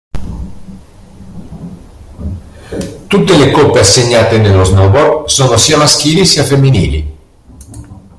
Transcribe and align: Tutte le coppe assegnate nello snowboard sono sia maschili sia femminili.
Tutte 3.07 3.37
le 3.37 3.51
coppe 3.51 3.77
assegnate 3.81 4.39
nello 4.39 4.63
snowboard 4.63 5.27
sono 5.27 5.55
sia 5.57 5.77
maschili 5.77 6.25
sia 6.25 6.43
femminili. 6.43 7.17